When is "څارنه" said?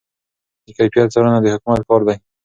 1.13-1.39